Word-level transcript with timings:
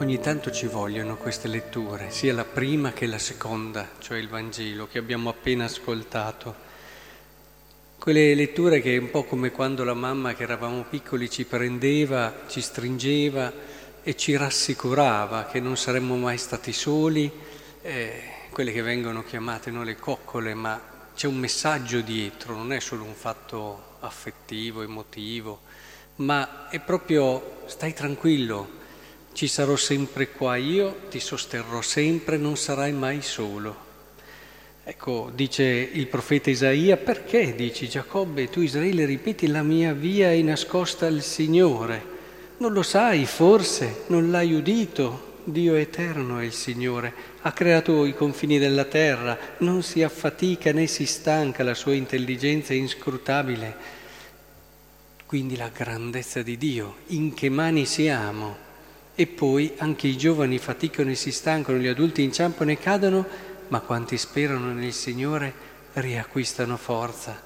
Ogni 0.00 0.18
tanto 0.18 0.50
ci 0.50 0.66
vogliono 0.66 1.18
queste 1.18 1.46
letture, 1.46 2.10
sia 2.10 2.32
la 2.32 2.46
prima 2.46 2.94
che 2.94 3.04
la 3.04 3.18
seconda, 3.18 3.86
cioè 3.98 4.16
il 4.16 4.30
Vangelo 4.30 4.86
che 4.86 4.96
abbiamo 4.96 5.28
appena 5.28 5.66
ascoltato. 5.66 6.54
Quelle 7.98 8.34
letture 8.34 8.80
che 8.80 8.94
è 8.94 8.98
un 8.98 9.10
po' 9.10 9.24
come 9.24 9.50
quando 9.50 9.84
la 9.84 9.92
mamma 9.92 10.32
che 10.32 10.44
eravamo 10.44 10.86
piccoli 10.88 11.28
ci 11.28 11.44
prendeva, 11.44 12.44
ci 12.48 12.62
stringeva 12.62 13.52
e 14.02 14.16
ci 14.16 14.34
rassicurava 14.38 15.44
che 15.44 15.60
non 15.60 15.76
saremmo 15.76 16.16
mai 16.16 16.38
stati 16.38 16.72
soli, 16.72 17.30
eh, 17.82 18.22
quelle 18.48 18.72
che 18.72 18.80
vengono 18.80 19.22
chiamate 19.22 19.70
no, 19.70 19.84
le 19.84 19.96
coccole, 19.96 20.54
ma 20.54 20.80
c'è 21.14 21.26
un 21.26 21.36
messaggio 21.36 22.00
dietro, 22.00 22.54
non 22.54 22.72
è 22.72 22.80
solo 22.80 23.04
un 23.04 23.14
fatto 23.14 23.98
affettivo, 24.00 24.80
emotivo, 24.80 25.60
ma 26.16 26.70
è 26.70 26.80
proprio 26.80 27.64
stai 27.66 27.92
tranquillo, 27.92 28.78
ci 29.32 29.46
sarò 29.46 29.76
sempre 29.76 30.30
qua 30.30 30.56
io, 30.56 31.02
ti 31.08 31.20
sosterrò 31.20 31.80
sempre, 31.80 32.36
non 32.36 32.56
sarai 32.56 32.92
mai 32.92 33.22
solo. 33.22 33.88
Ecco, 34.82 35.30
dice 35.32 35.64
il 35.64 36.08
profeta 36.08 36.50
Isaia, 36.50 36.96
perché 36.96 37.54
dici 37.54 37.88
Giacobbe, 37.88 38.48
tu 38.48 38.60
Israele 38.60 39.04
ripeti 39.04 39.46
la 39.46 39.62
mia 39.62 39.92
via 39.92 40.32
è 40.32 40.40
nascosta 40.42 41.06
al 41.06 41.22
Signore? 41.22 42.18
Non 42.58 42.72
lo 42.72 42.82
sai, 42.82 43.24
forse, 43.24 44.04
non 44.08 44.30
l'hai 44.30 44.52
udito? 44.52 45.28
Dio 45.44 45.74
eterno 45.74 46.38
è 46.38 46.44
il 46.44 46.52
Signore, 46.52 47.12
ha 47.42 47.52
creato 47.52 48.04
i 48.04 48.14
confini 48.14 48.58
della 48.58 48.84
terra, 48.84 49.38
non 49.58 49.82
si 49.82 50.02
affatica 50.02 50.72
né 50.72 50.86
si 50.86 51.06
stanca, 51.06 51.62
la 51.62 51.74
sua 51.74 51.94
intelligenza 51.94 52.72
è 52.72 52.76
inscrutabile. 52.76 53.76
Quindi 55.24 55.56
la 55.56 55.70
grandezza 55.72 56.42
di 56.42 56.58
Dio, 56.58 56.96
in 57.08 57.32
che 57.32 57.48
mani 57.48 57.86
siamo? 57.86 58.68
E 59.20 59.26
poi 59.26 59.74
anche 59.76 60.06
i 60.06 60.16
giovani 60.16 60.56
faticano 60.56 61.10
e 61.10 61.14
si 61.14 61.30
stancano, 61.30 61.76
gli 61.76 61.88
adulti 61.88 62.22
inciampano 62.22 62.70
e 62.70 62.78
cadono, 62.78 63.26
ma 63.68 63.80
quanti 63.80 64.16
sperano 64.16 64.72
nel 64.72 64.94
Signore 64.94 65.52
riacquistano 65.92 66.78
forza, 66.78 67.38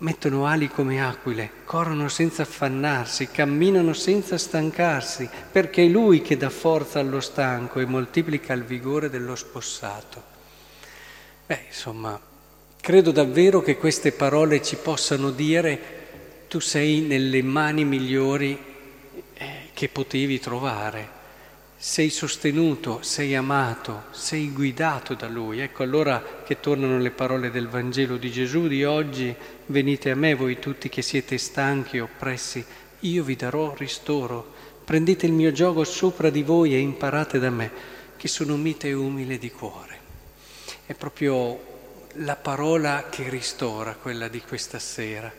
mettono 0.00 0.44
ali 0.44 0.68
come 0.68 1.02
aquile, 1.02 1.50
corrono 1.64 2.10
senza 2.10 2.42
affannarsi, 2.42 3.30
camminano 3.30 3.94
senza 3.94 4.36
stancarsi, 4.36 5.26
perché 5.50 5.86
è 5.86 5.88
Lui 5.88 6.20
che 6.20 6.36
dà 6.36 6.50
forza 6.50 7.00
allo 7.00 7.20
stanco 7.20 7.80
e 7.80 7.86
moltiplica 7.86 8.52
il 8.52 8.64
vigore 8.64 9.08
dello 9.08 9.34
spossato. 9.34 10.22
Beh, 11.46 11.60
insomma, 11.68 12.20
credo 12.82 13.12
davvero 13.12 13.62
che 13.62 13.78
queste 13.78 14.12
parole 14.12 14.60
ci 14.60 14.76
possano 14.76 15.30
dire 15.30 15.80
tu 16.48 16.60
sei 16.60 17.00
nelle 17.00 17.42
mani 17.42 17.86
migliori 17.86 18.76
che 19.78 19.88
potevi 19.88 20.40
trovare. 20.40 21.08
Sei 21.76 22.10
sostenuto, 22.10 23.00
sei 23.02 23.36
amato, 23.36 24.06
sei 24.10 24.50
guidato 24.50 25.14
da 25.14 25.28
Lui. 25.28 25.60
Ecco 25.60 25.84
allora 25.84 26.42
che 26.44 26.58
tornano 26.58 26.98
le 26.98 27.12
parole 27.12 27.52
del 27.52 27.68
Vangelo 27.68 28.16
di 28.16 28.28
Gesù 28.32 28.66
di 28.66 28.82
oggi, 28.82 29.32
venite 29.66 30.10
a 30.10 30.16
me 30.16 30.34
voi 30.34 30.58
tutti 30.58 30.88
che 30.88 31.00
siete 31.00 31.38
stanchi 31.38 31.98
e 31.98 32.00
oppressi, 32.00 32.64
io 32.98 33.22
vi 33.22 33.36
darò 33.36 33.72
ristoro. 33.76 34.52
Prendete 34.84 35.26
il 35.26 35.32
mio 35.32 35.52
gioco 35.52 35.84
sopra 35.84 36.28
di 36.28 36.42
voi 36.42 36.74
e 36.74 36.80
imparate 36.80 37.38
da 37.38 37.50
me, 37.50 37.70
che 38.16 38.26
sono 38.26 38.56
mite 38.56 38.88
e 38.88 38.94
umile 38.94 39.38
di 39.38 39.52
cuore. 39.52 39.98
È 40.86 40.94
proprio 40.94 41.56
la 42.14 42.34
parola 42.34 43.06
che 43.08 43.28
ristora 43.28 43.94
quella 43.94 44.26
di 44.26 44.40
questa 44.40 44.80
sera. 44.80 45.32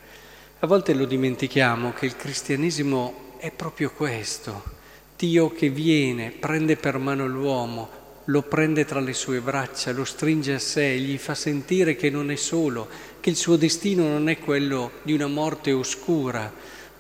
A 0.60 0.66
volte 0.66 0.94
lo 0.94 1.04
dimentichiamo 1.04 1.92
che 1.92 2.06
il 2.06 2.16
cristianesimo 2.16 3.28
è 3.40 3.52
proprio 3.52 3.92
questo. 3.92 4.78
Dio 5.18 5.50
che 5.52 5.70
viene, 5.70 6.32
prende 6.32 6.76
per 6.76 6.98
mano 6.98 7.26
l'uomo, 7.26 7.90
lo 8.26 8.44
prende 8.44 8.86
tra 8.86 9.00
le 9.00 9.14
sue 9.14 9.40
braccia, 9.40 9.92
lo 9.92 10.04
stringe 10.04 10.54
a 10.54 10.60
sé, 10.60 10.98
gli 10.98 11.18
fa 11.18 11.36
sentire 11.36 11.96
che 11.96 12.10
non 12.10 12.32
è 12.32 12.36
solo, 12.36 12.88
che 13.20 13.30
il 13.30 13.36
suo 13.36 13.56
destino 13.56 14.08
non 14.08 14.30
è 14.30 14.38
quello 14.40 14.92
di 15.04 15.14
una 15.14 15.28
morte 15.28 15.72
oscura, 15.72 16.54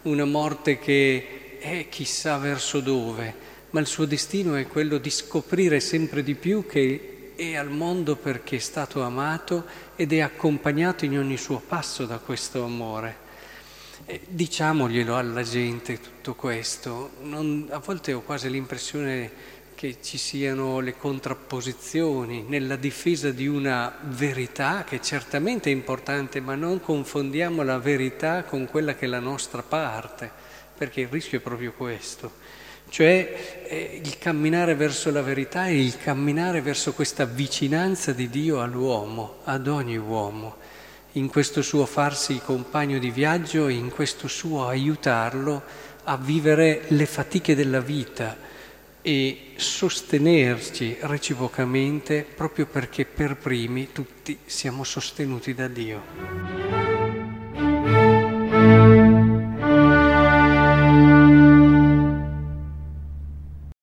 una 0.03 0.25
morte 0.25 0.79
che 0.79 1.57
è 1.59 1.87
chissà 1.89 2.37
verso 2.37 2.79
dove, 2.79 3.33
ma 3.71 3.81
il 3.81 3.87
suo 3.87 4.05
destino 4.05 4.55
è 4.55 4.65
quello 4.65 4.97
di 4.97 5.09
scoprire 5.09 5.79
sempre 5.81 6.23
di 6.23 6.35
più 6.35 6.65
che 6.65 7.33
è 7.35 7.55
al 7.55 7.69
mondo 7.69 8.15
perché 8.15 8.55
è 8.55 8.59
stato 8.59 9.01
amato 9.01 9.65
ed 9.95 10.13
è 10.13 10.19
accompagnato 10.19 11.05
in 11.05 11.17
ogni 11.17 11.37
suo 11.37 11.61
passo 11.65 12.05
da 12.05 12.17
questo 12.17 12.63
amore. 12.63 13.27
Eh, 14.05 14.21
diciamoglielo 14.27 15.15
alla 15.15 15.43
gente 15.43 15.99
tutto 15.99 16.33
questo. 16.35 17.11
Non, 17.21 17.67
a 17.69 17.79
volte 17.79 18.13
ho 18.13 18.21
quasi 18.21 18.49
l'impressione 18.49 19.57
che 19.75 19.97
ci 20.01 20.17
siano 20.17 20.79
le 20.79 20.97
contrapposizioni 20.97 22.43
nella 22.47 22.75
difesa 22.75 23.29
di 23.31 23.47
una 23.47 23.97
verità 24.01 24.83
che 24.83 25.01
certamente 25.01 25.69
è 25.69 25.73
importante, 25.73 26.41
ma 26.41 26.55
non 26.55 26.81
confondiamo 26.81 27.63
la 27.63 27.77
verità 27.77 28.43
con 28.43 28.65
quella 28.65 28.95
che 28.95 29.05
è 29.05 29.07
la 29.07 29.19
nostra 29.19 29.61
parte, 29.63 30.29
perché 30.77 31.01
il 31.01 31.07
rischio 31.07 31.37
è 31.37 31.41
proprio 31.41 31.73
questo. 31.73 32.31
Cioè 32.89 33.63
eh, 33.67 34.01
il 34.03 34.17
camminare 34.17 34.75
verso 34.75 35.11
la 35.11 35.21
verità 35.21 35.67
è 35.67 35.69
il 35.69 35.97
camminare 35.97 36.61
verso 36.61 36.93
questa 36.93 37.25
vicinanza 37.25 38.11
di 38.11 38.29
Dio 38.29 38.61
all'uomo, 38.61 39.37
ad 39.43 39.67
ogni 39.67 39.97
uomo 39.97 40.57
in 41.13 41.27
questo 41.27 41.61
suo 41.61 41.85
farsi 41.85 42.39
compagno 42.43 42.99
di 42.99 43.09
viaggio 43.09 43.67
e 43.67 43.73
in 43.73 43.89
questo 43.89 44.27
suo 44.27 44.67
aiutarlo 44.67 45.61
a 46.03 46.17
vivere 46.17 46.83
le 46.89 47.05
fatiche 47.05 47.55
della 47.55 47.81
vita 47.81 48.37
e 49.01 49.53
sostenerci 49.55 50.97
reciprocamente 51.01 52.25
proprio 52.35 52.65
perché 52.65 53.05
per 53.05 53.37
primi 53.37 53.91
tutti 53.91 54.37
siamo 54.45 54.83
sostenuti 54.83 55.53
da 55.53 55.67
Dio. 55.67 56.58